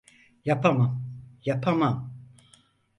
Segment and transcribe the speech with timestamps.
[0.45, 1.01] Yapamam,
[1.45, 2.13] yapamam…